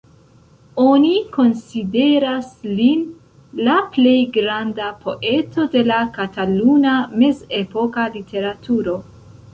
[0.83, 2.47] Oni konsideras
[2.79, 3.03] lin
[3.67, 8.99] la plej granda poeto de la kataluna mezepoka literaturo.